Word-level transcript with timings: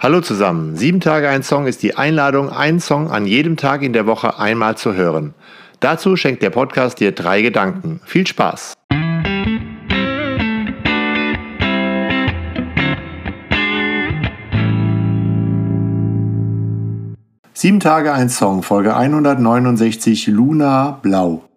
Hallo 0.00 0.20
zusammen. 0.20 0.76
Sieben 0.76 1.00
Tage 1.00 1.28
ein 1.28 1.42
Song 1.42 1.66
ist 1.66 1.82
die 1.82 1.96
Einladung, 1.96 2.50
einen 2.50 2.78
Song 2.78 3.10
an 3.10 3.26
jedem 3.26 3.56
Tag 3.56 3.82
in 3.82 3.92
der 3.92 4.06
Woche 4.06 4.38
einmal 4.38 4.76
zu 4.76 4.94
hören. 4.94 5.34
Dazu 5.80 6.14
schenkt 6.14 6.40
der 6.40 6.50
Podcast 6.50 7.00
dir 7.00 7.10
drei 7.10 7.42
Gedanken. 7.42 8.00
Viel 8.04 8.24
Spaß! 8.24 8.74
Sieben 17.52 17.80
Tage 17.80 18.12
ein 18.12 18.28
Song, 18.28 18.62
Folge 18.62 18.94
169, 18.94 20.28
Luna 20.28 21.00
Blau. 21.02 21.47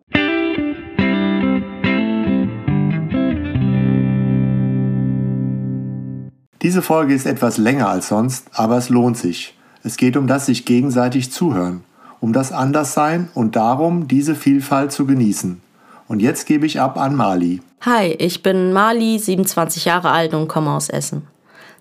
Diese 6.71 6.81
Folge 6.81 7.13
ist 7.13 7.25
etwas 7.25 7.57
länger 7.57 7.89
als 7.89 8.07
sonst, 8.07 8.47
aber 8.53 8.77
es 8.77 8.87
lohnt 8.87 9.17
sich. 9.17 9.57
Es 9.83 9.97
geht 9.97 10.15
um 10.15 10.25
das 10.25 10.45
sich 10.45 10.63
gegenseitig 10.63 11.29
zuhören, 11.29 11.83
um 12.21 12.31
das 12.31 12.53
Anderssein 12.53 13.29
und 13.33 13.57
darum, 13.57 14.07
diese 14.07 14.35
Vielfalt 14.35 14.93
zu 14.93 15.05
genießen. 15.05 15.59
Und 16.07 16.21
jetzt 16.21 16.45
gebe 16.45 16.65
ich 16.65 16.79
ab 16.79 16.97
an 16.97 17.13
Mali. 17.13 17.59
Hi, 17.81 18.15
ich 18.17 18.41
bin 18.41 18.71
Mali, 18.71 19.19
27 19.19 19.83
Jahre 19.83 20.11
alt 20.11 20.33
und 20.33 20.47
komme 20.47 20.71
aus 20.71 20.87
Essen. 20.87 21.27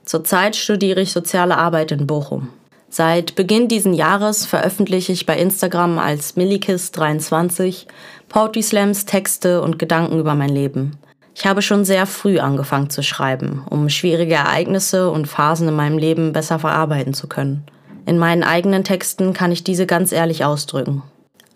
Zurzeit 0.05 0.57
studiere 0.57 1.02
ich 1.02 1.13
soziale 1.13 1.57
Arbeit 1.57 1.93
in 1.93 2.09
Bochum. 2.09 2.49
Seit 2.88 3.37
Beginn 3.37 3.69
diesen 3.69 3.95
Jahres 3.95 4.45
veröffentliche 4.45 5.13
ich 5.13 5.25
bei 5.25 5.38
Instagram 5.38 6.01
als 6.01 6.37
Millikist23 6.37 7.87
Poetry 8.29 8.63
Slams, 8.63 9.05
Texte 9.05 9.63
und 9.63 9.79
Gedanken 9.79 10.19
über 10.19 10.35
mein 10.35 10.51
Leben. 10.51 10.97
Ich 11.34 11.47
habe 11.47 11.62
schon 11.62 11.84
sehr 11.84 12.07
früh 12.07 12.39
angefangen 12.39 12.91
zu 12.91 13.02
schreiben, 13.02 13.65
um 13.71 13.88
schwierige 13.88 14.34
Ereignisse 14.34 15.11
und 15.11 15.27
Phasen 15.27 15.69
in 15.69 15.75
meinem 15.75 15.98
Leben 15.98 16.33
besser 16.33 16.59
verarbeiten 16.59 17.15
zu 17.15 17.29
können. 17.29 17.65
In 18.07 18.19
meinen 18.19 18.43
eigenen 18.43 18.84
Texten 18.84 19.33
kann 19.33 19.52
ich 19.52 19.62
diese 19.62 19.87
ganz 19.87 20.12
ehrlich 20.12 20.45
ausdrücken. 20.45 21.02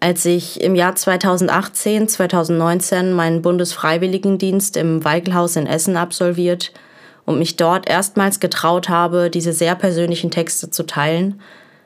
Als 0.00 0.24
ich 0.26 0.60
im 0.60 0.74
Jahr 0.74 0.94
2018, 0.94 2.08
2019 2.08 3.12
meinen 3.12 3.42
Bundesfreiwilligendienst 3.42 4.76
im 4.76 5.02
Weigelhaus 5.04 5.56
in 5.56 5.66
Essen 5.66 5.96
absolviert 5.96 6.72
und 7.24 7.38
mich 7.38 7.56
dort 7.56 7.88
erstmals 7.88 8.38
getraut 8.38 8.88
habe, 8.88 9.30
diese 9.30 9.52
sehr 9.52 9.74
persönlichen 9.74 10.30
Texte 10.30 10.70
zu 10.70 10.84
teilen, 10.84 11.40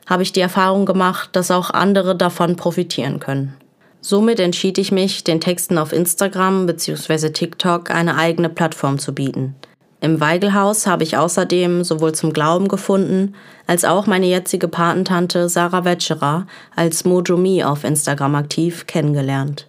habe 0.05 0.23
ich 0.23 0.33
die 0.33 0.41
Erfahrung 0.41 0.85
gemacht, 0.85 1.29
dass 1.33 1.49
auch 1.49 1.69
andere 1.69 2.15
davon 2.15 2.55
profitieren 2.55 3.19
können. 3.19 3.55
Somit 4.01 4.39
entschied 4.39 4.77
ich 4.77 4.91
mich, 4.91 5.23
den 5.23 5.41
Texten 5.41 5.77
auf 5.77 5.91
Instagram 5.91 6.65
bzw. 6.65 7.29
TikTok 7.31 7.91
eine 7.91 8.15
eigene 8.15 8.49
Plattform 8.49 8.97
zu 8.97 9.13
bieten. 9.13 9.55
Im 10.01 10.21
Weigelhaus 10.21 10.87
habe 10.87 11.03
ich 11.03 11.17
außerdem 11.17 11.83
sowohl 11.83 12.13
zum 12.13 12.31
Glauben 12.31 12.69
gefunden, 12.69 13.35
als 13.67 13.83
auch 13.83 14.07
meine 14.07 14.27
jetzige 14.27 14.69
Patentante 14.69 15.49
Sarah 15.49 15.83
Wetscherer 15.83 16.47
als 16.73 17.03
Mojomi 17.03 17.63
auf 17.63 17.83
Instagram 17.83 18.35
aktiv 18.35 18.87
kennengelernt. 18.87 19.67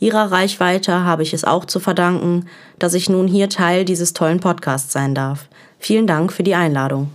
Ihrer 0.00 0.30
Reichweite 0.30 1.04
habe 1.04 1.22
ich 1.22 1.34
es 1.34 1.44
auch 1.44 1.66
zu 1.66 1.80
verdanken, 1.80 2.46
dass 2.78 2.94
ich 2.94 3.10
nun 3.10 3.26
hier 3.26 3.50
Teil 3.50 3.84
dieses 3.84 4.14
tollen 4.14 4.40
Podcasts 4.40 4.92
sein 4.92 5.14
darf. 5.14 5.48
Vielen 5.78 6.06
Dank 6.06 6.32
für 6.32 6.44
die 6.44 6.54
Einladung. 6.54 7.10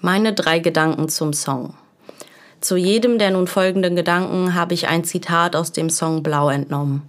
Meine 0.00 0.32
drei 0.32 0.60
Gedanken 0.60 1.08
zum 1.08 1.32
Song. 1.32 1.74
Zu 2.60 2.76
jedem 2.76 3.18
der 3.18 3.32
nun 3.32 3.48
folgenden 3.48 3.96
Gedanken 3.96 4.54
habe 4.54 4.72
ich 4.72 4.86
ein 4.86 5.02
Zitat 5.02 5.56
aus 5.56 5.72
dem 5.72 5.90
Song 5.90 6.22
Blau 6.22 6.50
entnommen. 6.50 7.02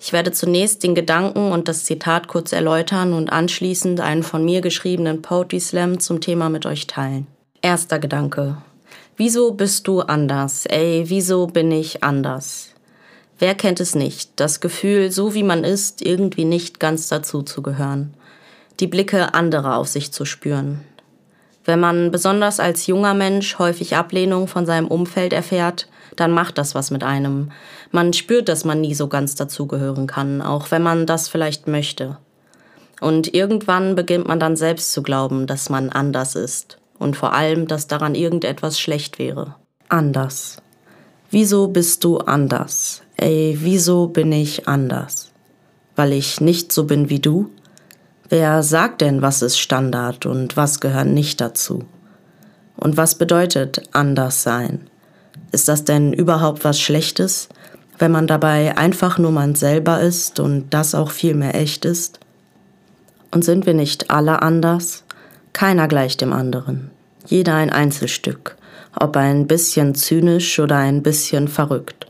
Ich 0.00 0.14
werde 0.14 0.32
zunächst 0.32 0.82
den 0.82 0.94
Gedanken 0.94 1.52
und 1.52 1.68
das 1.68 1.84
Zitat 1.84 2.28
kurz 2.28 2.52
erläutern 2.52 3.12
und 3.12 3.30
anschließend 3.30 4.00
einen 4.00 4.22
von 4.22 4.42
mir 4.42 4.62
geschriebenen 4.62 5.20
Poetry 5.20 5.60
Slam 5.60 6.00
zum 6.00 6.22
Thema 6.22 6.48
mit 6.48 6.64
euch 6.64 6.86
teilen. 6.86 7.26
Erster 7.60 7.98
Gedanke. 7.98 8.56
Wieso 9.18 9.52
bist 9.52 9.86
du 9.86 10.00
anders? 10.00 10.64
Ey, 10.64 11.04
wieso 11.06 11.46
bin 11.46 11.70
ich 11.72 12.02
anders? 12.02 12.70
Wer 13.38 13.54
kennt 13.54 13.80
es 13.80 13.94
nicht? 13.94 14.30
Das 14.36 14.60
Gefühl, 14.60 15.10
so 15.10 15.34
wie 15.34 15.42
man 15.42 15.62
ist, 15.62 16.00
irgendwie 16.00 16.46
nicht 16.46 16.80
ganz 16.80 17.08
dazu 17.08 17.42
zu 17.42 17.60
gehören. 17.60 18.14
Die 18.80 18.86
Blicke 18.86 19.34
anderer 19.34 19.76
auf 19.76 19.88
sich 19.88 20.10
zu 20.10 20.24
spüren. 20.24 20.80
Wenn 21.64 21.80
man 21.80 22.10
besonders 22.10 22.60
als 22.60 22.86
junger 22.86 23.14
Mensch 23.14 23.58
häufig 23.58 23.96
Ablehnung 23.96 24.48
von 24.48 24.66
seinem 24.66 24.86
Umfeld 24.86 25.32
erfährt, 25.32 25.88
dann 26.16 26.30
macht 26.30 26.58
das 26.58 26.74
was 26.74 26.90
mit 26.90 27.02
einem. 27.02 27.50
Man 27.90 28.12
spürt, 28.12 28.48
dass 28.48 28.64
man 28.64 28.80
nie 28.80 28.94
so 28.94 29.08
ganz 29.08 29.34
dazugehören 29.34 30.06
kann, 30.06 30.42
auch 30.42 30.70
wenn 30.70 30.82
man 30.82 31.06
das 31.06 31.28
vielleicht 31.28 31.66
möchte. 31.66 32.18
Und 33.00 33.34
irgendwann 33.34 33.94
beginnt 33.94 34.28
man 34.28 34.38
dann 34.38 34.56
selbst 34.56 34.92
zu 34.92 35.02
glauben, 35.02 35.46
dass 35.46 35.68
man 35.70 35.90
anders 35.90 36.36
ist. 36.36 36.78
Und 36.98 37.16
vor 37.16 37.32
allem, 37.32 37.66
dass 37.66 37.86
daran 37.86 38.14
irgendetwas 38.14 38.78
schlecht 38.78 39.18
wäre. 39.18 39.56
Anders. 39.88 40.62
Wieso 41.30 41.68
bist 41.68 42.04
du 42.04 42.18
anders? 42.18 43.02
Ey, 43.16 43.58
wieso 43.60 44.06
bin 44.06 44.30
ich 44.32 44.68
anders? 44.68 45.32
Weil 45.96 46.12
ich 46.12 46.40
nicht 46.40 46.72
so 46.72 46.84
bin 46.84 47.10
wie 47.10 47.20
du? 47.20 47.50
Wer 48.28 48.62
sagt 48.62 49.02
denn, 49.02 49.20
was 49.20 49.42
ist 49.42 49.58
Standard 49.58 50.24
und 50.24 50.56
was 50.56 50.80
gehört 50.80 51.08
nicht 51.08 51.40
dazu? 51.40 51.84
Und 52.76 52.96
was 52.96 53.16
bedeutet 53.16 53.82
anders 53.92 54.42
sein? 54.42 54.88
Ist 55.52 55.68
das 55.68 55.84
denn 55.84 56.12
überhaupt 56.12 56.64
was 56.64 56.80
Schlechtes, 56.80 57.48
wenn 57.98 58.10
man 58.10 58.26
dabei 58.26 58.76
einfach 58.78 59.18
nur 59.18 59.30
man 59.30 59.54
selber 59.54 60.00
ist 60.00 60.40
und 60.40 60.70
das 60.70 60.94
auch 60.94 61.10
viel 61.10 61.34
mehr 61.34 61.54
echt 61.54 61.84
ist? 61.84 62.18
Und 63.30 63.44
sind 63.44 63.66
wir 63.66 63.74
nicht 63.74 64.10
alle 64.10 64.40
anders? 64.40 65.04
Keiner 65.52 65.86
gleich 65.86 66.16
dem 66.16 66.32
anderen. 66.32 66.90
Jeder 67.26 67.54
ein 67.54 67.70
Einzelstück, 67.70 68.56
ob 68.98 69.16
ein 69.16 69.46
bisschen 69.46 69.94
zynisch 69.94 70.58
oder 70.58 70.78
ein 70.78 71.02
bisschen 71.02 71.46
verrückt. 71.46 72.06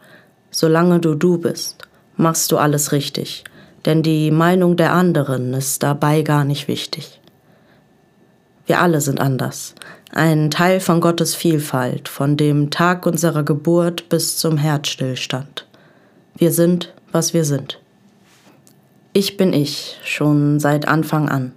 Solange 0.50 1.00
du 1.00 1.14
du 1.14 1.38
bist, 1.38 1.88
machst 2.16 2.52
du 2.52 2.58
alles 2.58 2.92
richtig 2.92 3.44
denn 3.84 4.03
die 4.03 4.31
Meinung 4.31 4.77
der 4.77 4.93
anderen 4.93 5.55
ist 5.55 5.83
dabei 5.83 6.22
gar 6.22 6.45
nicht 6.45 6.69
wichtig. 6.69 7.21
Wir 8.67 8.81
alle 8.81 9.00
sind 9.00 9.21
anders, 9.21 9.75
ein 10.11 10.50
Teil 10.50 10.81
von 10.81 11.00
Gottes 11.00 11.34
Vielfalt, 11.34 12.09
von 12.09 12.37
dem 12.37 12.71
Tag 12.71 13.05
unserer 13.05 13.43
Geburt 13.43 14.09
bis 14.09 14.39
zum 14.39 14.56
Herzstillstand. 14.56 15.67
Wir 16.37 16.50
sind, 16.50 16.94
was 17.12 17.34
wir 17.34 17.44
sind. 17.44 17.81
Ich 19.12 19.37
bin 19.37 19.53
ich, 19.53 19.99
schon 20.03 20.61
seit 20.61 20.89
Anfang 20.89 21.28
an. 21.28 21.53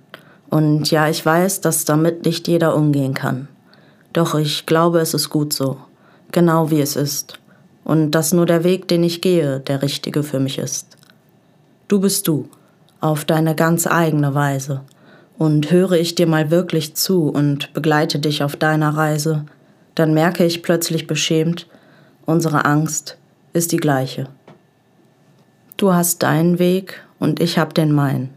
Und 0.50 0.92
ja, 0.92 1.10
ich 1.10 1.26
weiß, 1.26 1.62
dass 1.62 1.86
damit 1.86 2.26
nicht 2.26 2.48
jeder 2.48 2.76
umgehen 2.76 3.14
kann. 3.14 3.48
Doch 4.14 4.36
ich 4.36 4.66
glaube, 4.66 5.00
es 5.00 5.14
ist 5.14 5.30
gut 5.30 5.54
so, 5.54 5.78
genau 6.32 6.72
wie 6.72 6.82
es 6.82 6.96
ist. 6.96 7.40
Und 7.84 8.12
dass 8.12 8.34
nur 8.34 8.46
der 8.46 8.64
Weg, 8.64 8.88
den 8.88 9.04
ich 9.04 9.22
gehe, 9.22 9.60
der 9.62 9.82
richtige 9.82 10.24
für 10.24 10.40
mich 10.40 10.58
ist. 10.58 10.97
Du 11.88 12.02
bist 12.02 12.28
du, 12.28 12.50
auf 13.00 13.24
deine 13.24 13.56
ganz 13.56 13.88
eigene 13.88 14.36
Weise. 14.36 14.82
Und 15.38 15.72
höre 15.72 15.94
ich 15.94 16.16
dir 16.16 16.28
mal 16.28 16.52
wirklich 16.52 16.96
zu 16.96 17.30
und 17.30 17.72
begleite 17.74 18.20
dich 18.20 18.44
auf 18.44 18.56
deiner 18.58 18.90
Reise, 18.90 19.46
dann 19.96 20.14
merke 20.14 20.44
ich 20.44 20.64
plötzlich 20.64 21.08
beschämt, 21.08 21.68
unsere 22.26 22.66
Angst 22.66 23.18
ist 23.54 23.72
die 23.72 23.78
gleiche. 23.78 24.28
Du 25.78 25.94
hast 25.94 26.24
deinen 26.24 26.60
Weg 26.60 27.02
und 27.20 27.40
ich 27.40 27.58
hab 27.58 27.74
den 27.74 27.94
meinen. 27.94 28.32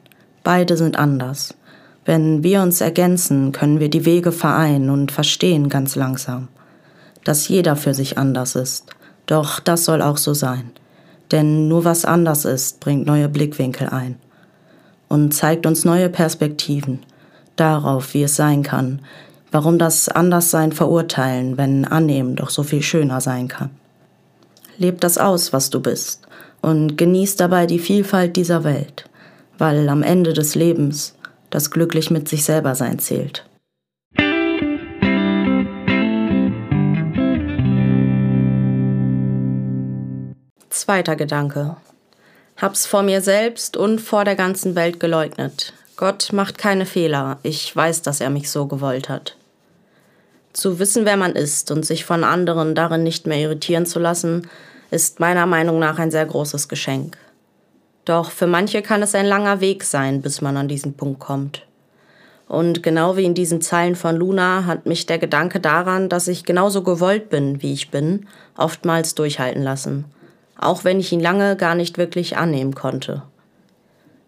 Beide 0.44 0.76
sind 0.76 0.96
anders. 0.96 1.54
Wenn 2.04 2.44
wir 2.44 2.62
uns 2.62 2.80
ergänzen, 2.80 3.50
können 3.50 3.80
wir 3.80 3.90
die 3.90 4.04
Wege 4.04 4.30
vereinen 4.30 4.90
und 4.90 5.10
verstehen 5.10 5.68
ganz 5.68 5.96
langsam, 5.96 6.48
dass 7.24 7.48
jeder 7.48 7.76
für 7.76 7.94
sich 7.94 8.16
anders 8.16 8.54
ist. 8.54 8.90
Doch 9.26 9.58
das 9.58 9.84
soll 9.84 10.02
auch 10.02 10.18
so 10.18 10.34
sein. 10.34 10.70
Denn 11.30 11.68
nur 11.68 11.84
was 11.84 12.04
anders 12.04 12.44
ist, 12.44 12.80
bringt 12.80 13.06
neue 13.06 13.28
Blickwinkel 13.28 13.88
ein 13.88 14.16
und 15.08 15.32
zeigt 15.32 15.66
uns 15.66 15.84
neue 15.84 16.08
Perspektiven 16.08 17.00
darauf, 17.56 18.14
wie 18.14 18.22
es 18.22 18.36
sein 18.36 18.62
kann, 18.62 19.00
warum 19.50 19.78
das 19.78 20.08
Anderssein 20.08 20.72
verurteilen, 20.72 21.58
wenn 21.58 21.84
annehmen 21.84 22.36
doch 22.36 22.50
so 22.50 22.62
viel 22.62 22.82
schöner 22.82 23.20
sein 23.20 23.48
kann. 23.48 23.70
Leb 24.78 25.00
das 25.00 25.18
aus, 25.18 25.52
was 25.52 25.70
du 25.70 25.80
bist, 25.80 26.26
und 26.62 26.96
genieß 26.96 27.36
dabei 27.36 27.66
die 27.66 27.78
Vielfalt 27.78 28.36
dieser 28.36 28.64
Welt, 28.64 29.04
weil 29.58 29.88
am 29.88 30.02
Ende 30.02 30.32
des 30.32 30.54
Lebens 30.54 31.14
das 31.50 31.70
glücklich 31.70 32.10
mit 32.10 32.28
sich 32.28 32.44
selber 32.44 32.74
sein 32.74 32.98
zählt. 32.98 33.44
Zweiter 40.90 41.14
Gedanke. 41.14 41.76
Hab's 42.56 42.84
vor 42.84 43.04
mir 43.04 43.20
selbst 43.20 43.76
und 43.76 44.00
vor 44.00 44.24
der 44.24 44.34
ganzen 44.34 44.74
Welt 44.74 44.98
geleugnet. 44.98 45.72
Gott 45.94 46.32
macht 46.32 46.58
keine 46.58 46.84
Fehler. 46.84 47.38
Ich 47.44 47.76
weiß, 47.76 48.02
dass 48.02 48.20
er 48.20 48.28
mich 48.28 48.50
so 48.50 48.66
gewollt 48.66 49.08
hat. 49.08 49.36
Zu 50.52 50.80
wissen, 50.80 51.04
wer 51.04 51.16
man 51.16 51.36
ist 51.36 51.70
und 51.70 51.86
sich 51.86 52.04
von 52.04 52.24
anderen 52.24 52.74
darin 52.74 53.04
nicht 53.04 53.28
mehr 53.28 53.38
irritieren 53.38 53.86
zu 53.86 54.00
lassen, 54.00 54.48
ist 54.90 55.20
meiner 55.20 55.46
Meinung 55.46 55.78
nach 55.78 56.00
ein 56.00 56.10
sehr 56.10 56.26
großes 56.26 56.66
Geschenk. 56.66 57.16
Doch 58.04 58.32
für 58.32 58.48
manche 58.48 58.82
kann 58.82 59.00
es 59.00 59.14
ein 59.14 59.26
langer 59.26 59.60
Weg 59.60 59.84
sein, 59.84 60.22
bis 60.22 60.40
man 60.40 60.56
an 60.56 60.66
diesen 60.66 60.94
Punkt 60.94 61.20
kommt. 61.20 61.64
Und 62.48 62.82
genau 62.82 63.16
wie 63.16 63.26
in 63.26 63.34
diesen 63.34 63.62
Zeilen 63.62 63.94
von 63.94 64.16
Luna 64.16 64.66
hat 64.66 64.86
mich 64.86 65.06
der 65.06 65.20
Gedanke 65.20 65.60
daran, 65.60 66.08
dass 66.08 66.26
ich 66.26 66.42
genauso 66.42 66.82
gewollt 66.82 67.30
bin, 67.30 67.62
wie 67.62 67.74
ich 67.74 67.92
bin, 67.92 68.26
oftmals 68.56 69.14
durchhalten 69.14 69.62
lassen, 69.62 70.06
auch 70.60 70.84
wenn 70.84 71.00
ich 71.00 71.10
ihn 71.12 71.20
lange 71.20 71.56
gar 71.56 71.74
nicht 71.74 71.98
wirklich 71.98 72.36
annehmen 72.36 72.74
konnte. 72.74 73.22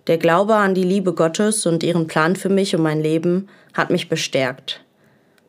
Der 0.08 0.18
Glaube 0.18 0.56
an 0.56 0.74
die 0.74 0.82
Liebe 0.82 1.12
Gottes 1.12 1.66
und 1.66 1.84
ihren 1.84 2.08
Plan 2.08 2.34
für 2.34 2.48
mich 2.48 2.74
und 2.74 2.82
mein 2.82 3.00
Leben 3.00 3.48
hat 3.74 3.90
mich 3.90 4.08
bestärkt. 4.08 4.80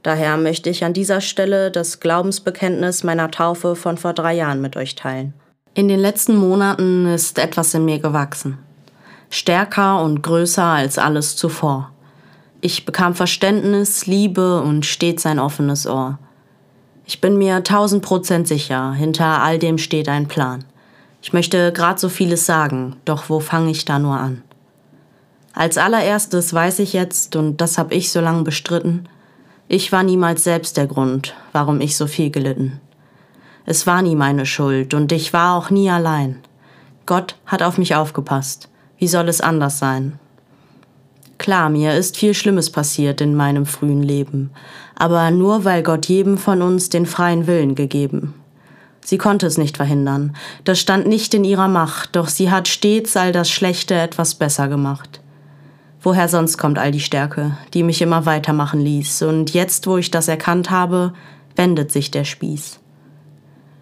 Daher 0.03 0.37
möchte 0.37 0.69
ich 0.69 0.83
an 0.83 0.93
dieser 0.93 1.21
Stelle 1.21 1.71
das 1.71 2.01
Glaubensbekenntnis 2.01 3.03
meiner 3.03 3.31
Taufe 3.31 3.75
von 3.75 3.97
vor 3.97 4.13
drei 4.13 4.33
Jahren 4.33 4.61
mit 4.61 4.75
euch 4.75 4.95
teilen. 4.95 5.33
In 5.73 5.87
den 5.87 5.99
letzten 5.99 6.35
Monaten 6.35 7.07
ist 7.07 7.39
etwas 7.39 7.73
in 7.73 7.85
mir 7.85 7.99
gewachsen. 7.99 8.59
Stärker 9.29 10.03
und 10.03 10.21
größer 10.21 10.63
als 10.63 10.99
alles 10.99 11.35
zuvor. 11.35 11.89
Ich 12.61 12.85
bekam 12.85 13.15
Verständnis, 13.15 14.05
Liebe 14.05 14.61
und 14.61 14.85
stets 14.85 15.25
ein 15.25 15.39
offenes 15.39 15.87
Ohr. 15.87 16.19
Ich 17.05 17.19
bin 17.19 17.37
mir 17.37 17.63
tausend 17.63 18.03
Prozent 18.03 18.47
sicher, 18.47 18.93
hinter 18.93 19.41
all 19.41 19.57
dem 19.57 19.77
steht 19.77 20.07
ein 20.07 20.27
Plan. 20.27 20.63
Ich 21.23 21.31
möchte 21.31 21.71
grad 21.71 22.01
so 22.01 22.09
vieles 22.09 22.45
sagen, 22.45 22.97
doch 23.05 23.29
wo 23.29 23.39
fange 23.39 23.71
ich 23.71 23.85
da 23.85 23.97
nur 23.97 24.17
an? 24.17 24.43
Als 25.53 25.77
allererstes 25.77 26.53
weiß 26.53 26.79
ich 26.79 26.91
jetzt, 26.91 27.37
und 27.37 27.61
das 27.61 27.77
habe 27.77 27.95
ich 27.95 28.11
so 28.11 28.19
lange 28.19 28.43
bestritten, 28.43 29.07
ich 29.69 29.93
war 29.93 30.03
niemals 30.03 30.43
selbst 30.43 30.75
der 30.75 30.85
Grund, 30.85 31.33
warum 31.53 31.79
ich 31.79 31.95
so 31.95 32.07
viel 32.07 32.29
gelitten. 32.29 32.81
Es 33.65 33.87
war 33.87 34.01
nie 34.01 34.17
meine 34.17 34.45
Schuld 34.45 34.93
und 34.93 35.13
ich 35.13 35.31
war 35.31 35.55
auch 35.55 35.69
nie 35.69 35.89
allein. 35.89 36.39
Gott 37.05 37.37
hat 37.45 37.63
auf 37.63 37.77
mich 37.77 37.95
aufgepasst. 37.95 38.67
Wie 38.97 39.07
soll 39.07 39.29
es 39.29 39.39
anders 39.39 39.79
sein? 39.79 40.19
Klar, 41.37 41.69
mir 41.69 41.95
ist 41.95 42.17
viel 42.17 42.33
Schlimmes 42.33 42.69
passiert 42.69 43.21
in 43.21 43.33
meinem 43.33 43.65
frühen 43.65 44.03
Leben, 44.03 44.51
aber 44.95 45.31
nur 45.31 45.63
weil 45.63 45.83
Gott 45.83 46.07
jedem 46.07 46.37
von 46.37 46.61
uns 46.61 46.89
den 46.89 47.05
freien 47.05 47.47
Willen 47.47 47.75
gegeben. 47.75 48.33
Sie 49.03 49.17
konnte 49.17 49.47
es 49.47 49.57
nicht 49.57 49.77
verhindern, 49.77 50.35
das 50.63 50.79
stand 50.79 51.07
nicht 51.07 51.33
in 51.33 51.43
ihrer 51.43 51.67
Macht, 51.67 52.15
doch 52.15 52.27
sie 52.27 52.49
hat 52.49 52.67
stets 52.67 53.17
all 53.17 53.31
das 53.31 53.49
Schlechte 53.49 53.95
etwas 53.95 54.35
besser 54.35 54.67
gemacht. 54.67 55.21
Woher 56.01 56.27
sonst 56.27 56.57
kommt 56.57 56.79
all 56.79 56.91
die 56.91 56.99
Stärke, 56.99 57.57
die 57.73 57.83
mich 57.83 58.01
immer 58.01 58.25
weitermachen 58.25 58.81
ließ, 58.81 59.23
und 59.23 59.53
jetzt, 59.53 59.87
wo 59.87 59.97
ich 59.97 60.11
das 60.11 60.27
erkannt 60.27 60.69
habe, 60.69 61.13
wendet 61.55 61.91
sich 61.91 62.11
der 62.11 62.23
Spieß. 62.23 62.79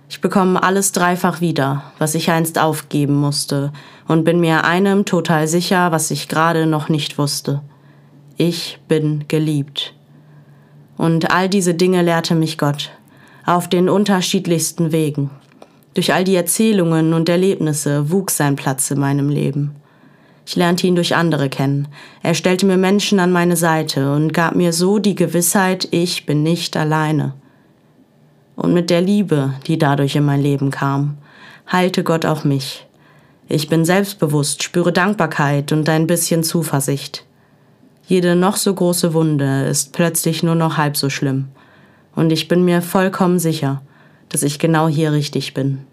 Ich 0.10 0.22
bekomme 0.22 0.62
alles 0.62 0.92
dreifach 0.92 1.40
wieder, 1.40 1.84
was 1.98 2.16
ich 2.16 2.30
einst 2.30 2.60
aufgeben 2.60 3.16
musste, 3.16 3.72
und 4.08 4.24
bin 4.24 4.40
mir 4.40 4.66
einem 4.66 5.06
total 5.06 5.48
sicher, 5.48 5.92
was 5.92 6.12
ich 6.12 6.28
gerade 6.28 6.66
noch 6.66 6.90
nicht 6.90 7.18
wusste. 7.18 7.62
Ich 8.38 8.80
bin 8.88 9.26
geliebt. 9.28 9.94
Und 10.98 11.32
all 11.32 11.48
diese 11.48 11.74
Dinge 11.74 12.02
lehrte 12.02 12.36
mich 12.36 12.58
Gott, 12.58 12.92
auf 13.46 13.68
den 13.68 13.90
unterschiedlichsten 13.90 14.92
Wegen. 14.92 15.30
Durch 15.94 16.14
all 16.14 16.24
die 16.24 16.36
Erzählungen 16.36 17.14
und 17.14 17.30
Erlebnisse 17.30 18.12
wuchs 18.12 18.38
sein 18.38 18.56
Platz 18.56 18.92
in 18.92 19.00
meinem 19.00 19.30
Leben. 19.30 19.76
Ich 20.46 20.56
lernte 20.56 20.88
ihn 20.88 20.96
durch 20.96 21.16
andere 21.16 21.50
kennen. 21.50 21.88
Er 22.24 22.34
stellte 22.34 22.66
mir 22.66 22.78
Menschen 22.78 23.20
an 23.20 23.32
meine 23.32 23.56
Seite 23.56 24.14
und 24.14 24.34
gab 24.34 24.56
mir 24.56 24.74
so 24.74 25.00
die 25.00 25.16
Gewissheit, 25.16 25.88
ich 25.92 26.26
bin 26.26 26.44
nicht 26.44 26.76
alleine 26.76 27.34
und 28.62 28.74
mit 28.74 28.90
der 28.92 29.02
Liebe, 29.02 29.56
die 29.66 29.78
dadurch 29.80 30.16
in 30.16 30.24
mein 30.24 30.42
Leben 30.42 30.70
kam, 30.70 31.18
heilte 31.72 32.04
Gott 32.04 32.26
auch 32.26 32.44
mich. 32.44 32.86
Ich 33.48 33.70
bin 33.70 33.86
selbstbewusst, 33.86 34.62
spüre 34.62 34.94
Dankbarkeit 34.94 35.72
und 35.72 35.90
ein 35.90 36.06
bisschen 36.06 36.44
Zuversicht. 36.44 37.26
Jede 38.06 38.36
noch 38.36 38.58
so 38.58 38.74
große 38.74 39.14
Wunde 39.14 39.64
ist 39.64 39.94
plötzlich 39.94 40.44
nur 40.44 40.56
noch 40.56 40.78
halb 40.78 40.96
so 40.96 41.10
schlimm. 41.10 41.48
Und 42.16 42.32
ich 42.32 42.48
bin 42.48 42.66
mir 42.66 42.82
vollkommen 42.82 43.40
sicher, 43.40 43.82
dass 44.30 44.44
ich 44.44 44.60
genau 44.60 44.88
hier 44.88 45.12
richtig 45.12 45.54
bin. 45.54 45.86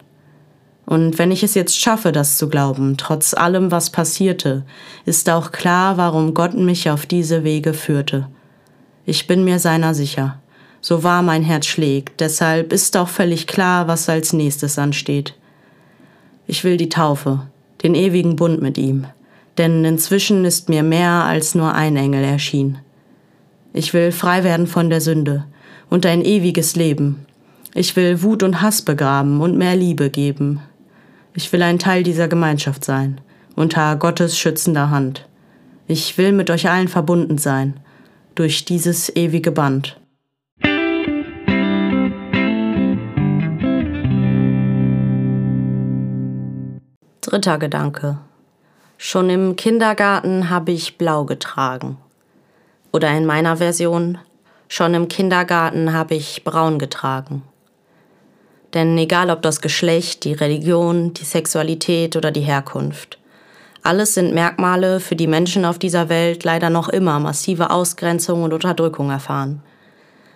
Und 0.87 1.19
wenn 1.19 1.31
ich 1.31 1.43
es 1.43 1.55
jetzt 1.55 1.79
schaffe, 1.79 2.12
das 2.12 2.38
zu 2.38 2.49
glauben, 2.49 2.97
trotz 2.97 3.35
allem, 3.35 3.70
was 3.70 3.91
passierte, 3.91 4.65
ist 5.05 5.29
auch 5.29 5.53
klar, 5.53 5.97
warum 5.97 6.35
Gott 6.35 6.55
mich 6.55 6.88
auf 6.88 7.05
diese 7.05 7.44
Wege 7.44 7.75
führte. 7.75 8.29
Ich 9.05 9.26
bin 9.26 9.44
mir 9.44 9.59
seiner 9.59 9.94
sicher 9.94 10.41
so 10.81 11.03
wahr 11.03 11.23
mein 11.23 11.43
Herz 11.43 11.67
schlägt. 11.67 12.21
Deshalb 12.21 12.73
ist 12.73 12.97
auch 12.97 13.09
völlig 13.09 13.47
klar, 13.47 13.88
was 13.88 14.09
als 14.09 14.32
nächstes 14.32 14.79
ansteht. 14.79 15.35
Ich 16.47 16.64
will 16.64 16.76
die 16.76 16.88
Taufe, 16.88 17.43
den 17.82 17.94
ewigen 17.94 18.37
Bund 18.37 18.62
mit 18.62 18.79
ihm, 18.79 19.06
denn 19.59 19.85
inzwischen 19.85 20.44
ist 20.44 20.69
mir 20.69 20.82
mehr 20.82 21.11
als 21.11 21.55
nur 21.55 21.75
ein 21.75 21.97
Engel 21.97 22.25
erschienen. 22.25 22.79
Ich 23.73 23.93
will 23.93 24.12
frei 24.12 24.44
werden 24.44 24.67
von 24.67 24.88
der 24.88 25.00
Sünde 25.00 25.44
und 25.90 26.06
ein 26.06 26.23
ewiges 26.23 26.76
Leben. 26.76 27.26
Ich 27.75 27.96
will 27.96 28.23
Wut 28.23 28.43
und 28.43 28.61
Hass 28.61 28.82
begraben 28.82 29.40
und 29.40 29.56
mehr 29.56 29.76
Liebe 29.76 30.11
geben. 30.11 30.61
Ich 31.35 31.52
will 31.52 31.62
ein 31.62 31.79
Teil 31.79 32.02
dieser 32.02 32.29
Gemeinschaft 32.29 32.85
sein, 32.85 33.20
unter 33.55 33.96
Gottes 33.96 34.38
schützender 34.38 34.90
Hand. 34.90 35.29
Ich 35.87 36.19
will 36.19 36.32
mit 36.32 36.50
euch 36.50 36.69
allen 36.69 36.88
verbunden 36.88 37.38
sein, 37.38 37.81
durch 38.35 38.64
dieses 38.64 39.14
ewige 39.14 39.52
Band. 39.52 40.00
Dritter 47.20 47.58
Gedanke. 47.58 48.19
Schon 48.96 49.29
im 49.31 49.55
Kindergarten 49.56 50.50
habe 50.50 50.73
ich 50.73 50.99
blau 50.99 51.25
getragen. 51.25 51.99
Oder 52.93 53.17
in 53.17 53.26
meiner 53.26 53.58
Version, 53.58 54.19
schon 54.69 54.94
im 54.94 55.09
Kindergarten 55.09 55.93
habe 55.93 56.15
ich 56.15 56.44
braun 56.44 56.79
getragen. 56.79 57.43
Denn 58.75 58.97
egal 58.99 59.31
ob 59.31 59.43
das 59.43 59.61
Geschlecht, 59.61 60.25
die 60.25 60.35
Religion, 60.35 61.15
die 61.15 61.25
Sexualität 61.25 62.17
oder 62.17 62.31
die 62.31 62.43
Herkunft, 62.43 63.19
alles 63.82 64.15
sind 64.15 64.35
Merkmale, 64.35 65.00
für 65.00 65.17
die 65.17 65.26
Menschen 65.26 65.65
auf 65.65 65.79
dieser 65.79 66.09
Welt 66.09 66.44
leider 66.44 66.69
noch 66.69 66.88
immer 66.88 67.19
massive 67.20 67.70
Ausgrenzung 67.70 68.43
und 68.43 68.53
Unterdrückung 68.53 69.11
erfahren. 69.11 69.62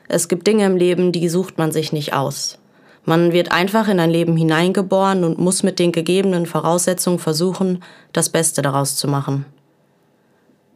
Es 0.08 0.29
gibt 0.29 0.46
Dinge 0.46 0.64
im 0.64 0.76
Leben, 0.76 1.12
die 1.12 1.28
sucht 1.28 1.58
man 1.58 1.73
sich 1.73 1.93
nicht 1.93 2.14
aus. 2.14 2.58
Man 3.05 3.32
wird 3.32 3.50
einfach 3.50 3.88
in 3.88 3.99
ein 3.99 4.11
Leben 4.11 4.37
hineingeboren 4.37 5.25
und 5.25 5.38
muss 5.38 5.62
mit 5.64 5.78
den 5.78 5.90
gegebenen 5.90 6.46
Voraussetzungen 6.46 7.19
versuchen, 7.19 7.82
das 8.12 8.28
Beste 8.28 8.62
daraus 8.62 8.96
zu 8.96 9.08
machen. 9.08 9.44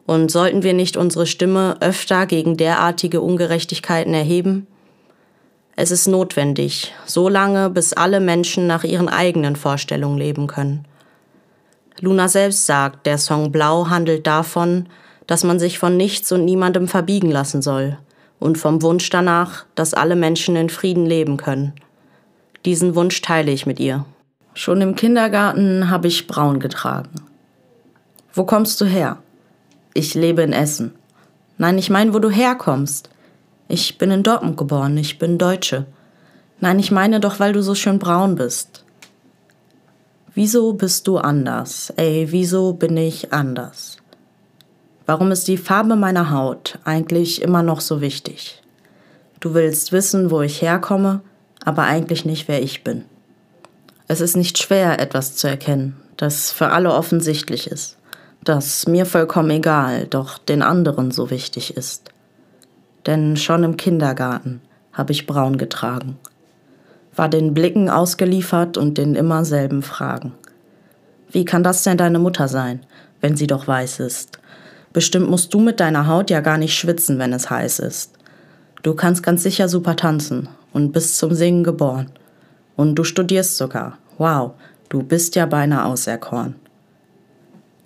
Und 0.07 0.31
sollten 0.31 0.63
wir 0.63 0.73
nicht 0.73 0.97
unsere 0.97 1.27
Stimme 1.27 1.75
öfter 1.81 2.25
gegen 2.25 2.57
derartige 2.57 3.21
Ungerechtigkeiten 3.21 4.13
erheben? 4.13 4.65
Es 5.75 5.91
ist 5.91 6.07
notwendig, 6.07 6.93
so 7.05 7.29
lange, 7.29 7.69
bis 7.69 7.91
alle 7.93 8.21
Menschen 8.21 8.65
nach 8.65 8.85
ihren 8.85 9.09
eigenen 9.09 9.57
Vorstellungen 9.57 10.17
leben 10.17 10.47
können. 10.47 10.85
Luna 11.99 12.29
selbst 12.29 12.65
sagt, 12.65 13.05
der 13.05 13.17
Song 13.17 13.51
Blau 13.51 13.89
handelt 13.89 14.25
davon, 14.25 14.87
dass 15.27 15.43
man 15.43 15.59
sich 15.59 15.77
von 15.77 15.97
nichts 15.97 16.31
und 16.31 16.45
niemandem 16.45 16.87
verbiegen 16.87 17.29
lassen 17.29 17.61
soll 17.61 17.97
und 18.39 18.57
vom 18.57 18.81
Wunsch 18.81 19.09
danach, 19.09 19.65
dass 19.75 19.93
alle 19.93 20.15
Menschen 20.15 20.55
in 20.55 20.69
Frieden 20.69 21.05
leben 21.05 21.35
können. 21.35 21.73
Diesen 22.63 22.95
Wunsch 22.95 23.21
teile 23.21 23.51
ich 23.51 23.65
mit 23.65 23.79
ihr. 23.81 24.05
Schon 24.53 24.79
im 24.79 24.95
Kindergarten 24.95 25.89
habe 25.89 26.07
ich 26.07 26.27
braun 26.27 26.61
getragen. 26.61 27.09
Wo 28.33 28.45
kommst 28.45 28.79
du 28.79 28.85
her? 28.85 29.17
Ich 29.97 30.13
lebe 30.13 30.43
in 30.43 30.53
Essen. 30.53 30.93
Nein, 31.57 31.79
ich 31.79 31.89
meine, 31.89 32.13
wo 32.13 32.19
du 32.19 32.29
herkommst. 32.29 33.09
Ich 33.67 33.97
bin 33.97 34.11
in 34.11 34.21
Dortmund 34.21 34.55
geboren, 34.55 34.95
ich 34.95 35.17
bin 35.17 35.39
Deutsche. 35.39 35.87
Nein, 36.59 36.77
ich 36.77 36.91
meine 36.91 37.19
doch, 37.19 37.39
weil 37.39 37.51
du 37.51 37.63
so 37.63 37.73
schön 37.73 37.97
braun 37.97 38.35
bist. 38.35 38.85
Wieso 40.35 40.73
bist 40.73 41.07
du 41.07 41.17
anders? 41.17 41.91
Ey, 41.95 42.27
wieso 42.29 42.73
bin 42.73 42.95
ich 42.95 43.33
anders? 43.33 43.97
Warum 45.07 45.31
ist 45.31 45.47
die 45.47 45.57
Farbe 45.57 45.95
meiner 45.95 46.29
Haut 46.29 46.77
eigentlich 46.83 47.41
immer 47.41 47.63
noch 47.63 47.81
so 47.81 47.99
wichtig? 47.99 48.61
Du 49.39 49.55
willst 49.55 49.91
wissen, 49.91 50.29
wo 50.29 50.41
ich 50.41 50.61
herkomme, 50.61 51.21
aber 51.65 51.85
eigentlich 51.85 52.23
nicht, 52.23 52.47
wer 52.47 52.61
ich 52.61 52.83
bin. 52.83 53.05
Es 54.07 54.21
ist 54.21 54.37
nicht 54.37 54.59
schwer, 54.59 54.99
etwas 54.99 55.35
zu 55.35 55.47
erkennen, 55.47 55.97
das 56.17 56.51
für 56.51 56.69
alle 56.69 56.93
offensichtlich 56.93 57.65
ist, 57.65 57.96
das 58.47 58.87
mir 58.87 59.05
vollkommen 59.05 59.49
egal, 59.49 60.07
doch 60.07 60.37
den 60.37 60.61
anderen 60.61 61.11
so 61.11 61.29
wichtig 61.29 61.75
ist. 61.75 62.11
Denn 63.05 63.37
schon 63.37 63.63
im 63.63 63.77
Kindergarten 63.77 64.61
habe 64.93 65.11
ich 65.11 65.27
braun 65.27 65.57
getragen, 65.57 66.17
war 67.15 67.29
den 67.29 67.53
Blicken 67.53 67.89
ausgeliefert 67.89 68.77
und 68.77 68.97
den 68.97 69.15
immer 69.15 69.45
selben 69.45 69.81
Fragen. 69.81 70.33
Wie 71.29 71.45
kann 71.45 71.63
das 71.63 71.83
denn 71.83 71.97
deine 71.97 72.19
Mutter 72.19 72.47
sein, 72.47 72.85
wenn 73.21 73.35
sie 73.35 73.47
doch 73.47 73.67
weiß 73.67 73.99
ist? 73.99 74.39
Bestimmt 74.93 75.29
musst 75.29 75.53
du 75.53 75.59
mit 75.59 75.79
deiner 75.79 76.07
Haut 76.07 76.29
ja 76.29 76.39
gar 76.39 76.57
nicht 76.57 76.77
schwitzen, 76.77 77.19
wenn 77.19 77.33
es 77.33 77.49
heiß 77.49 77.79
ist. 77.79 78.13
Du 78.83 78.95
kannst 78.95 79.23
ganz 79.23 79.43
sicher 79.43 79.67
super 79.67 79.95
tanzen 79.95 80.47
und 80.73 80.91
bist 80.91 81.17
zum 81.17 81.33
Singen 81.33 81.63
geboren. 81.63 82.11
Und 82.75 82.95
du 82.95 83.03
studierst 83.03 83.57
sogar. 83.57 83.97
Wow, 84.17 84.51
du 84.89 85.03
bist 85.03 85.35
ja 85.35 85.45
beinahe 85.45 85.85
auserkoren. 85.85 86.55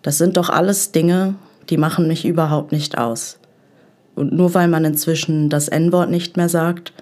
Das 0.01 0.17
sind 0.17 0.37
doch 0.37 0.49
alles 0.49 0.91
Dinge, 0.91 1.35
die 1.69 1.77
machen 1.77 2.07
mich 2.07 2.25
überhaupt 2.25 2.71
nicht 2.71 2.97
aus. 2.97 3.37
Und 4.15 4.33
nur 4.33 4.53
weil 4.53 4.67
man 4.67 4.85
inzwischen 4.85 5.49
das 5.49 5.67
N-Wort 5.67 6.09
nicht 6.09 6.37
mehr 6.37 6.49
sagt, 6.49 6.93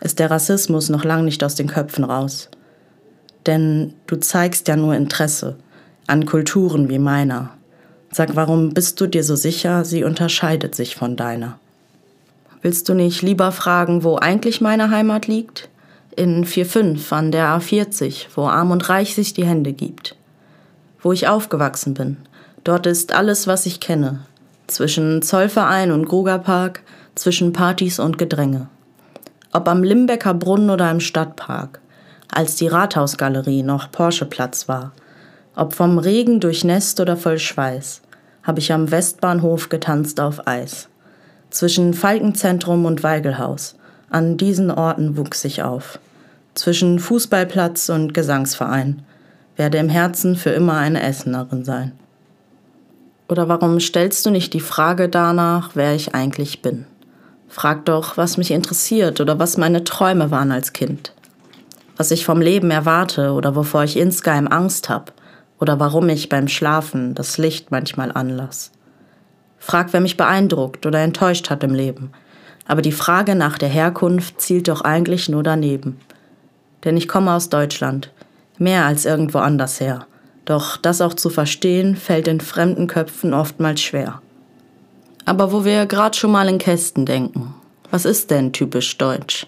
ist 0.00 0.18
der 0.18 0.30
Rassismus 0.30 0.88
noch 0.88 1.04
lang 1.04 1.24
nicht 1.24 1.42
aus 1.44 1.54
den 1.54 1.68
Köpfen 1.68 2.04
raus. 2.04 2.48
Denn 3.46 3.94
du 4.06 4.16
zeigst 4.16 4.68
ja 4.68 4.76
nur 4.76 4.94
Interesse 4.94 5.56
an 6.06 6.26
Kulturen 6.26 6.88
wie 6.88 6.98
meiner. 6.98 7.50
Sag, 8.10 8.36
warum 8.36 8.74
bist 8.74 9.00
du 9.00 9.06
dir 9.06 9.24
so 9.24 9.34
sicher, 9.34 9.84
sie 9.84 10.04
unterscheidet 10.04 10.74
sich 10.74 10.96
von 10.96 11.16
deiner? 11.16 11.58
Willst 12.62 12.88
du 12.88 12.94
nicht 12.94 13.22
lieber 13.22 13.52
fragen, 13.52 14.04
wo 14.04 14.16
eigentlich 14.16 14.60
meine 14.60 14.90
Heimat 14.90 15.26
liegt? 15.26 15.68
In 16.16 16.44
4.5 16.44 17.12
an 17.12 17.32
der 17.32 17.48
A40, 17.48 18.26
wo 18.36 18.46
Arm 18.46 18.70
und 18.70 18.88
Reich 18.88 19.14
sich 19.14 19.34
die 19.34 19.44
Hände 19.44 19.72
gibt. 19.72 20.16
Wo 21.00 21.12
ich 21.12 21.28
aufgewachsen 21.28 21.92
bin. 21.94 22.16
Dort 22.64 22.86
ist 22.86 23.12
alles, 23.12 23.46
was 23.46 23.66
ich 23.66 23.80
kenne. 23.80 24.20
Zwischen 24.66 25.22
Zollverein 25.22 25.92
und 25.92 26.08
Grugerpark, 26.08 26.82
zwischen 27.14 27.52
Partys 27.52 27.98
und 27.98 28.18
Gedränge. 28.18 28.68
Ob 29.52 29.68
am 29.68 29.82
Limbecker 29.82 30.34
Brunnen 30.34 30.70
oder 30.70 30.90
im 30.90 31.00
Stadtpark, 31.00 31.80
als 32.32 32.56
die 32.56 32.66
Rathausgalerie 32.66 33.62
noch 33.62 33.92
Porscheplatz 33.92 34.68
war. 34.68 34.92
Ob 35.54 35.74
vom 35.74 35.98
Regen 35.98 36.40
durchnässt 36.40 36.98
oder 36.98 37.16
voll 37.16 37.38
Schweiß, 37.38 38.02
habe 38.42 38.58
ich 38.58 38.72
am 38.72 38.90
Westbahnhof 38.90 39.68
getanzt 39.68 40.18
auf 40.18 40.46
Eis 40.48 40.88
zwischen 41.54 41.94
Falkenzentrum 41.94 42.84
und 42.84 43.02
Weigelhaus. 43.02 43.76
An 44.10 44.36
diesen 44.36 44.70
Orten 44.70 45.16
wuchs 45.16 45.44
ich 45.44 45.62
auf. 45.62 45.98
Zwischen 46.54 46.98
Fußballplatz 46.98 47.88
und 47.88 48.12
Gesangsverein. 48.12 49.02
Werde 49.56 49.78
im 49.78 49.88
Herzen 49.88 50.36
für 50.36 50.50
immer 50.50 50.74
eine 50.74 51.02
Essenerin 51.02 51.64
sein. 51.64 51.92
Oder 53.28 53.48
warum 53.48 53.80
stellst 53.80 54.26
du 54.26 54.30
nicht 54.30 54.52
die 54.52 54.60
Frage 54.60 55.08
danach, 55.08 55.70
wer 55.74 55.94
ich 55.94 56.14
eigentlich 56.14 56.60
bin? 56.60 56.86
Frag 57.48 57.84
doch, 57.86 58.16
was 58.16 58.36
mich 58.36 58.50
interessiert 58.50 59.20
oder 59.20 59.38
was 59.38 59.56
meine 59.56 59.84
Träume 59.84 60.30
waren 60.30 60.52
als 60.52 60.72
Kind. 60.72 61.12
Was 61.96 62.10
ich 62.10 62.24
vom 62.24 62.40
Leben 62.40 62.70
erwarte 62.70 63.32
oder 63.32 63.54
wovor 63.54 63.84
ich 63.84 63.96
insgeheim 63.96 64.48
Angst 64.48 64.88
hab. 64.88 65.12
Oder 65.60 65.78
warum 65.78 66.08
ich 66.08 66.28
beim 66.28 66.48
Schlafen 66.48 67.14
das 67.14 67.38
Licht 67.38 67.70
manchmal 67.70 68.10
anlass. 68.12 68.72
Frag, 69.58 69.92
wer 69.92 70.00
mich 70.00 70.16
beeindruckt 70.16 70.84
oder 70.84 70.98
enttäuscht 70.98 71.48
hat 71.48 71.62
im 71.62 71.72
Leben. 71.72 72.10
Aber 72.66 72.82
die 72.82 72.92
Frage 72.92 73.34
nach 73.34 73.56
der 73.56 73.68
Herkunft 73.68 74.40
zielt 74.40 74.68
doch 74.68 74.80
eigentlich 74.80 75.28
nur 75.28 75.42
daneben. 75.42 76.00
Denn 76.84 76.96
ich 76.96 77.08
komme 77.08 77.32
aus 77.32 77.48
Deutschland, 77.48 78.10
mehr 78.58 78.84
als 78.84 79.06
irgendwo 79.06 79.38
anders 79.38 79.80
her. 79.80 80.06
Doch 80.44 80.76
das 80.76 81.00
auch 81.00 81.14
zu 81.14 81.30
verstehen, 81.30 81.96
fällt 81.96 82.28
in 82.28 82.40
fremden 82.40 82.86
Köpfen 82.86 83.32
oftmals 83.32 83.80
schwer. 83.80 84.20
Aber 85.24 85.52
wo 85.52 85.64
wir 85.64 85.86
gerade 85.86 86.16
schon 86.16 86.32
mal 86.32 86.48
in 86.48 86.58
Kästen 86.58 87.06
denken, 87.06 87.54
was 87.90 88.04
ist 88.04 88.30
denn 88.30 88.52
typisch 88.52 88.98
deutsch? 88.98 89.46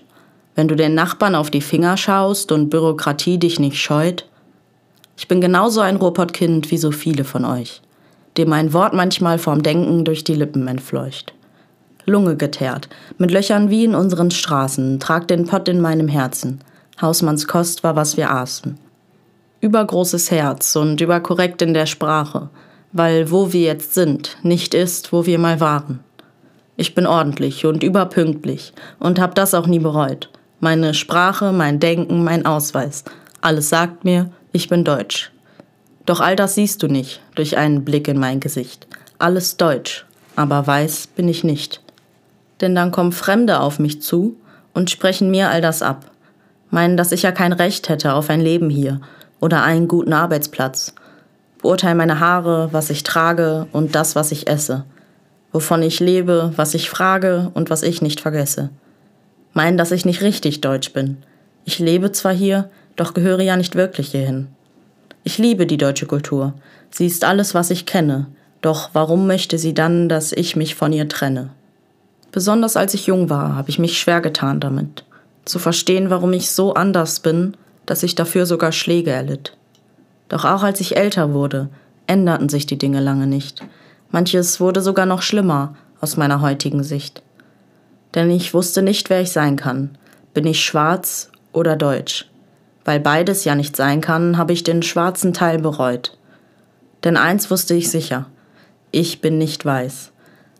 Wenn 0.54 0.68
du 0.68 0.74
den 0.74 0.94
Nachbarn 0.94 1.34
auf 1.34 1.50
die 1.50 1.60
Finger 1.60 1.96
schaust 1.96 2.50
und 2.50 2.70
Bürokratie 2.70 3.38
dich 3.38 3.60
nicht 3.60 3.78
scheut? 3.78 4.26
Ich 5.18 5.28
bin 5.28 5.40
genauso 5.40 5.80
ein 5.80 5.96
Ruhrpottkind 5.96 6.70
wie 6.70 6.78
so 6.78 6.92
viele 6.92 7.24
von 7.24 7.44
euch 7.44 7.82
dem 8.36 8.52
ein 8.52 8.72
Wort 8.72 8.92
manchmal 8.92 9.38
vorm 9.38 9.62
Denken 9.62 10.04
durch 10.04 10.24
die 10.24 10.34
Lippen 10.34 10.68
entfleucht. 10.68 11.32
Lunge 12.04 12.36
geteert, 12.36 12.88
mit 13.18 13.30
Löchern 13.30 13.70
wie 13.70 13.84
in 13.84 13.94
unseren 13.94 14.30
Straßen, 14.30 15.00
trag 15.00 15.26
den 15.28 15.46
Pott 15.46 15.68
in 15.68 15.80
meinem 15.80 16.08
Herzen. 16.08 16.60
Hausmanns 17.00 17.46
Kost 17.48 17.82
war, 17.82 17.96
was 17.96 18.16
wir 18.16 18.30
aßen. 18.30 18.78
Übergroßes 19.62 20.30
Herz 20.30 20.76
und 20.76 21.00
überkorrekt 21.00 21.62
in 21.62 21.72
der 21.72 21.86
Sprache, 21.86 22.50
weil 22.92 23.30
wo 23.30 23.54
wir 23.54 23.62
jetzt 23.62 23.94
sind, 23.94 24.36
nicht 24.42 24.74
ist, 24.74 25.14
wo 25.14 25.24
wir 25.24 25.38
mal 25.38 25.60
waren. 25.60 26.00
Ich 26.76 26.94
bin 26.94 27.06
ordentlich 27.06 27.64
und 27.64 27.82
überpünktlich 27.82 28.74
und 28.98 29.18
hab 29.18 29.34
das 29.34 29.54
auch 29.54 29.66
nie 29.66 29.78
bereut. 29.78 30.28
Meine 30.60 30.92
Sprache, 30.92 31.52
mein 31.52 31.80
Denken, 31.80 32.22
mein 32.22 32.44
Ausweis. 32.44 33.04
Alles 33.40 33.70
sagt 33.70 34.04
mir, 34.04 34.30
ich 34.52 34.68
bin 34.68 34.84
deutsch. 34.84 35.32
Doch 36.04 36.20
all 36.20 36.36
das 36.36 36.54
siehst 36.54 36.82
du 36.82 36.86
nicht 36.86 37.22
durch 37.34 37.56
einen 37.56 37.82
Blick 37.82 38.08
in 38.08 38.18
mein 38.18 38.40
Gesicht. 38.40 38.86
Alles 39.18 39.56
deutsch, 39.56 40.04
aber 40.36 40.66
weiß 40.66 41.06
bin 41.08 41.28
ich 41.28 41.44
nicht. 41.44 41.80
Denn 42.60 42.74
dann 42.74 42.90
kommen 42.90 43.12
Fremde 43.12 43.60
auf 43.60 43.78
mich 43.78 44.02
zu 44.02 44.36
und 44.74 44.90
sprechen 44.90 45.30
mir 45.30 45.48
all 45.48 45.62
das 45.62 45.80
ab. 45.80 46.10
Meinen, 46.68 46.98
dass 46.98 47.12
ich 47.12 47.22
ja 47.22 47.32
kein 47.32 47.54
Recht 47.54 47.88
hätte 47.88 48.12
auf 48.12 48.28
ein 48.28 48.42
Leben 48.42 48.68
hier 48.68 49.00
oder 49.40 49.62
einen 49.62 49.88
guten 49.88 50.12
Arbeitsplatz. 50.12 50.94
Beurteilen 51.62 51.96
meine 51.96 52.20
Haare, 52.20 52.68
was 52.72 52.90
ich 52.90 53.02
trage 53.02 53.66
und 53.72 53.94
das, 53.94 54.14
was 54.16 54.32
ich 54.32 54.46
esse. 54.48 54.84
Wovon 55.52 55.82
ich 55.82 56.00
lebe, 56.00 56.52
was 56.56 56.74
ich 56.74 56.90
frage 56.90 57.50
und 57.54 57.70
was 57.70 57.82
ich 57.82 58.02
nicht 58.02 58.20
vergesse. 58.20 58.70
Meinen, 59.52 59.78
dass 59.78 59.90
ich 59.90 60.04
nicht 60.04 60.22
richtig 60.22 60.60
deutsch 60.60 60.92
bin. 60.92 61.18
Ich 61.64 61.78
lebe 61.78 62.12
zwar 62.12 62.32
hier, 62.32 62.70
doch 62.94 63.14
gehöre 63.14 63.40
ja 63.40 63.56
nicht 63.56 63.74
wirklich 63.74 64.10
hierhin. 64.10 64.48
Ich 65.24 65.38
liebe 65.38 65.66
die 65.66 65.78
deutsche 65.78 66.06
Kultur. 66.06 66.54
Sie 66.90 67.06
ist 67.06 67.24
alles, 67.24 67.54
was 67.54 67.70
ich 67.70 67.86
kenne. 67.86 68.26
Doch 68.60 68.90
warum 68.92 69.26
möchte 69.26 69.58
sie 69.58 69.74
dann, 69.74 70.08
dass 70.08 70.32
ich 70.32 70.56
mich 70.56 70.74
von 70.74 70.92
ihr 70.92 71.08
trenne? 71.08 71.50
Besonders 72.32 72.76
als 72.76 72.94
ich 72.94 73.06
jung 73.06 73.30
war, 73.30 73.56
habe 73.56 73.70
ich 73.70 73.78
mich 73.78 73.98
schwer 73.98 74.20
getan 74.20 74.60
damit. 74.60 75.04
Zu 75.44 75.58
verstehen, 75.58 76.10
warum 76.10 76.32
ich 76.32 76.50
so 76.50 76.74
anders 76.74 77.20
bin, 77.20 77.56
dass 77.86 78.02
ich 78.02 78.14
dafür 78.14 78.46
sogar 78.46 78.72
Schläge 78.72 79.10
erlitt. 79.10 79.56
Doch 80.28 80.44
auch 80.44 80.62
als 80.62 80.80
ich 80.80 80.96
älter 80.96 81.32
wurde, 81.32 81.68
änderten 82.06 82.48
sich 82.48 82.66
die 82.66 82.78
Dinge 82.78 83.00
lange 83.00 83.26
nicht. 83.26 83.64
Manches 84.10 84.60
wurde 84.60 84.82
sogar 84.82 85.06
noch 85.06 85.22
schlimmer 85.22 85.76
aus 86.00 86.16
meiner 86.16 86.40
heutigen 86.40 86.82
Sicht. 86.82 87.22
Denn 88.14 88.30
ich 88.30 88.54
wusste 88.54 88.82
nicht, 88.82 89.10
wer 89.10 89.20
ich 89.20 89.32
sein 89.32 89.56
kann. 89.56 89.96
Bin 90.34 90.46
ich 90.46 90.64
schwarz 90.64 91.30
oder 91.52 91.76
deutsch? 91.76 92.26
Weil 92.84 93.00
beides 93.00 93.44
ja 93.44 93.54
nicht 93.54 93.76
sein 93.76 94.00
kann, 94.00 94.36
habe 94.36 94.52
ich 94.52 94.62
den 94.62 94.82
schwarzen 94.82 95.32
Teil 95.32 95.58
bereut. 95.58 96.16
Denn 97.04 97.16
eins 97.16 97.50
wusste 97.50 97.74
ich 97.74 97.90
sicher, 97.90 98.26
ich 98.90 99.20
bin 99.20 99.38
nicht 99.38 99.64
weiß. 99.64 100.12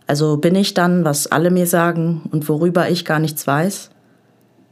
Also 0.07 0.37
bin 0.37 0.55
ich 0.55 0.75
dann, 0.75 1.05
was 1.05 1.27
alle 1.27 1.51
mir 1.51 1.67
sagen 1.67 2.29
und 2.31 2.49
worüber 2.49 2.89
ich 2.89 3.05
gar 3.05 3.19
nichts 3.19 3.47
weiß? 3.47 3.91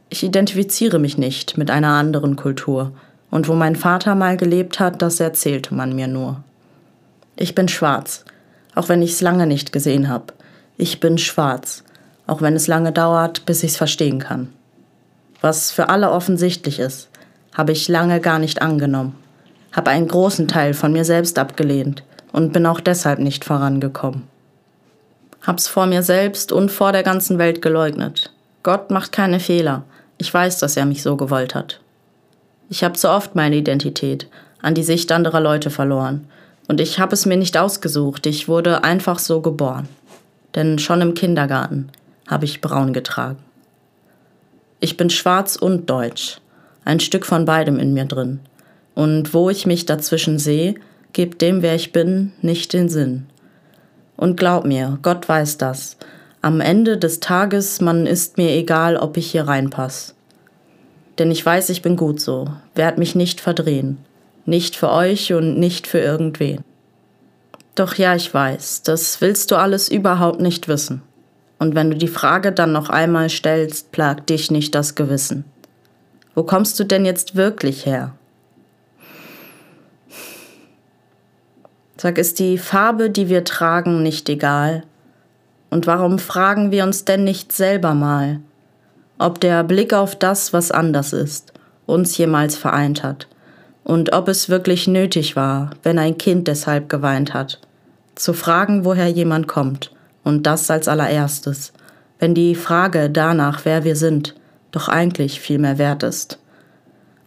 Ich 0.09 0.23
identifiziere 0.23 0.99
mich 0.99 1.17
nicht 1.17 1.57
mit 1.57 1.71
einer 1.71 1.89
anderen 1.89 2.35
Kultur, 2.35 2.91
und 3.31 3.47
wo 3.47 3.53
mein 3.53 3.75
Vater 3.75 4.15
mal 4.15 4.37
gelebt 4.37 4.79
hat, 4.79 5.01
das 5.01 5.19
erzählte 5.19 5.73
man 5.73 5.93
mir 5.93 6.07
nur. 6.07 6.43
Ich 7.35 7.53
bin 7.53 7.67
schwarz, 7.67 8.23
auch 8.75 8.87
wenn 8.87 9.01
ich 9.01 9.11
es 9.11 9.21
lange 9.21 9.45
nicht 9.45 9.73
gesehen 9.73 10.07
habe. 10.07 10.33
Ich 10.77 10.99
bin 10.99 11.17
schwarz, 11.17 11.83
auch 12.27 12.41
wenn 12.41 12.55
es 12.55 12.67
lange 12.67 12.91
dauert, 12.91 13.45
bis 13.45 13.63
ich 13.63 13.71
es 13.71 13.77
verstehen 13.77 14.19
kann. 14.19 14.53
Was 15.41 15.71
für 15.71 15.89
alle 15.89 16.11
offensichtlich 16.11 16.79
ist, 16.79 17.09
habe 17.53 17.71
ich 17.71 17.87
lange 17.87 18.19
gar 18.21 18.39
nicht 18.39 18.61
angenommen, 18.61 19.15
habe 19.71 19.91
einen 19.91 20.07
großen 20.07 20.47
Teil 20.47 20.73
von 20.73 20.93
mir 20.93 21.03
selbst 21.03 21.37
abgelehnt 21.37 22.03
und 22.31 22.53
bin 22.53 22.65
auch 22.65 22.79
deshalb 22.79 23.19
nicht 23.19 23.43
vorangekommen. 23.43 24.23
Hab's 25.41 25.67
vor 25.67 25.85
mir 25.85 26.03
selbst 26.03 26.51
und 26.51 26.71
vor 26.71 26.91
der 26.91 27.03
ganzen 27.03 27.37
Welt 27.37 27.61
geleugnet. 27.61 28.31
Gott 28.63 28.91
macht 28.91 29.11
keine 29.11 29.39
Fehler. 29.39 29.83
Ich 30.25 30.33
weiß, 30.33 30.57
dass 30.57 30.75
er 30.75 30.87
mich 30.87 31.03
so 31.03 31.17
gewollt 31.17 31.53
hat. 31.53 31.79
Ich 32.67 32.83
habe 32.83 32.95
zu 32.95 33.11
oft 33.11 33.35
meine 33.35 33.57
Identität 33.57 34.27
an 34.59 34.73
die 34.73 34.81
Sicht 34.81 35.11
anderer 35.11 35.39
Leute 35.39 35.69
verloren. 35.69 36.27
Und 36.67 36.81
ich 36.81 36.97
habe 36.97 37.13
es 37.13 37.27
mir 37.27 37.37
nicht 37.37 37.55
ausgesucht, 37.59 38.25
ich 38.25 38.47
wurde 38.47 38.83
einfach 38.83 39.19
so 39.19 39.39
geboren. 39.41 39.87
Denn 40.55 40.79
schon 40.79 41.01
im 41.01 41.13
Kindergarten 41.13 41.91
habe 42.27 42.45
ich 42.45 42.59
braun 42.59 42.91
getragen. 42.91 43.37
Ich 44.79 44.97
bin 44.97 45.11
schwarz 45.11 45.57
und 45.57 45.91
deutsch 45.91 46.41
ein 46.85 46.99
Stück 46.99 47.23
von 47.23 47.45
beidem 47.45 47.77
in 47.77 47.93
mir 47.93 48.05
drin. 48.05 48.39
Und 48.95 49.31
wo 49.35 49.51
ich 49.51 49.67
mich 49.67 49.85
dazwischen 49.85 50.39
sehe, 50.39 50.73
gibt 51.13 51.43
dem, 51.43 51.61
wer 51.61 51.75
ich 51.75 51.91
bin, 51.91 52.33
nicht 52.41 52.73
den 52.73 52.89
Sinn. 52.89 53.27
Und 54.17 54.37
glaub 54.37 54.65
mir, 54.65 54.97
Gott 55.03 55.29
weiß 55.29 55.59
das. 55.59 55.97
Am 56.41 56.61
Ende 56.61 56.97
des 56.97 57.19
Tages, 57.19 57.79
man 57.79 58.07
ist 58.07 58.37
mir 58.37 58.55
egal, 58.55 58.97
ob 58.97 59.17
ich 59.17 59.29
hier 59.29 59.47
reinpass. 59.47 60.14
Denn 61.17 61.31
ich 61.31 61.45
weiß, 61.45 61.69
ich 61.69 61.81
bin 61.81 61.95
gut 61.95 62.19
so, 62.19 62.47
werd 62.73 62.97
mich 62.97 63.15
nicht 63.15 63.41
verdrehen. 63.41 63.97
Nicht 64.45 64.75
für 64.75 64.91
euch 64.91 65.33
und 65.33 65.57
nicht 65.57 65.87
für 65.87 65.99
irgendwen. 65.99 66.63
Doch 67.75 67.95
ja, 67.95 68.15
ich 68.15 68.33
weiß, 68.33 68.83
das 68.83 69.19
willst 69.21 69.51
du 69.51 69.55
alles 69.55 69.89
überhaupt 69.89 70.39
nicht 70.39 70.67
wissen. 70.67 71.01
Und 71.57 71.75
wenn 71.75 71.89
du 71.89 71.97
die 71.97 72.07
Frage 72.07 72.51
dann 72.51 72.71
noch 72.71 72.89
einmal 72.89 73.29
stellst, 73.29 73.91
plagt 73.91 74.29
dich 74.29 74.51
nicht 74.51 74.75
das 74.75 74.95
Gewissen. 74.95 75.45
Wo 76.35 76.43
kommst 76.43 76.79
du 76.79 76.83
denn 76.83 77.05
jetzt 77.05 77.35
wirklich 77.35 77.85
her? 77.85 78.13
Sag, 81.97 82.17
ist 82.17 82.39
die 82.39 82.57
Farbe, 82.57 83.09
die 83.09 83.29
wir 83.29 83.45
tragen, 83.45 84.03
nicht 84.03 84.27
egal? 84.27 84.83
Und 85.69 85.87
warum 85.87 86.19
fragen 86.19 86.71
wir 86.71 86.83
uns 86.83 87.05
denn 87.05 87.23
nicht 87.23 87.51
selber 87.51 87.93
mal, 87.93 88.41
ob 89.17 89.39
der 89.39 89.63
Blick 89.63 89.93
auf 89.93 90.15
das, 90.15 90.53
was 90.53 90.71
anders 90.71 91.13
ist, 91.13 91.53
uns 91.85 92.17
jemals 92.17 92.57
vereint 92.57 93.03
hat? 93.03 93.27
Und 93.83 94.13
ob 94.13 94.27
es 94.27 94.49
wirklich 94.49 94.87
nötig 94.87 95.35
war, 95.35 95.71
wenn 95.83 95.99
ein 95.99 96.17
Kind 96.17 96.47
deshalb 96.47 96.89
geweint 96.89 97.33
hat? 97.33 97.59
zu 98.15 98.33
fragen, 98.33 98.85
woher 98.85 99.07
jemand 99.07 99.47
kommt, 99.47 99.91
und 100.23 100.47
das 100.47 100.71
als 100.71 100.87
allererstes, 100.87 101.73
wenn 102.17 102.33
die 102.33 102.55
Frage 102.55 103.09
danach, 103.09 103.65
wer 103.65 103.83
wir 103.83 103.95
sind, 103.95 104.33
doch 104.71 104.87
eigentlich 104.87 105.39
viel 105.39 105.59
mehr 105.59 105.77
wert 105.77 106.03
ist. 106.03 106.39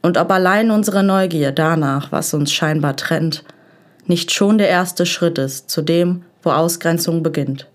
Und 0.03 0.17
ob 0.17 0.31
allein 0.31 0.71
unsere 0.71 1.03
Neugier 1.03 1.53
danach, 1.53 2.11
was 2.11 2.35
uns 2.35 2.53
scheinbar 2.53 2.97
trennt, 2.97 3.45
nicht 4.07 4.33
schon 4.33 4.59
der 4.59 4.69
erste 4.69 5.07
Schritt 5.07 5.39
ist 5.39 5.71
zu 5.71 5.83
dem, 5.83 6.23
wo 6.43 6.51
Ausgrenzung 6.51 7.23
beginnt. 7.23 7.67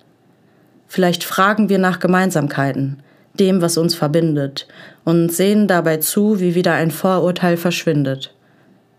Vielleicht 0.88 1.24
fragen 1.24 1.70
wir 1.70 1.80
nach 1.80 2.00
Gemeinsamkeiten, 2.00 3.02
dem, 3.40 3.62
was 3.62 3.78
uns 3.78 3.96
verbindet, 3.96 4.68
und 5.04 5.32
sehen 5.32 5.68
dabei 5.68 5.98
zu, 5.98 6.40
wie 6.40 6.56
wieder 6.56 6.74
ein 6.74 6.92
Vorurteil 6.92 7.58
verschwindet. 7.58 8.36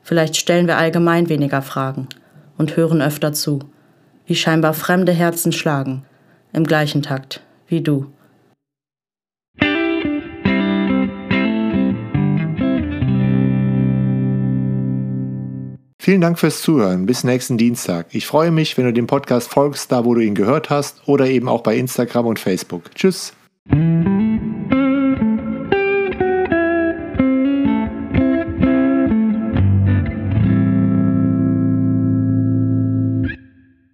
Vielleicht 0.02 0.36
stellen 0.36 0.66
wir 0.66 0.76
allgemein 0.76 1.28
weniger 1.28 1.62
Fragen 1.62 2.08
und 2.58 2.76
hören 2.76 3.00
öfter 3.00 3.32
zu, 3.32 3.60
wie 4.26 4.34
scheinbar 4.34 4.74
fremde 4.74 5.12
Herzen 5.12 5.52
schlagen, 5.52 6.04
im 6.52 6.64
gleichen 6.64 7.02
Takt 7.02 7.40
wie 7.68 7.80
du. 7.80 8.06
Vielen 16.04 16.20
Dank 16.20 16.38
fürs 16.38 16.60
Zuhören. 16.60 17.06
Bis 17.06 17.24
nächsten 17.24 17.56
Dienstag. 17.56 18.08
Ich 18.10 18.26
freue 18.26 18.50
mich, 18.50 18.76
wenn 18.76 18.84
du 18.84 18.92
dem 18.92 19.06
Podcast 19.06 19.48
folgst, 19.48 19.90
da 19.90 20.04
wo 20.04 20.12
du 20.14 20.20
ihn 20.20 20.34
gehört 20.34 20.68
hast, 20.68 21.08
oder 21.08 21.26
eben 21.26 21.48
auch 21.48 21.62
bei 21.62 21.76
Instagram 21.76 22.26
und 22.26 22.38
Facebook. 22.38 22.94
Tschüss. 22.94 23.32
Música 23.66 24.73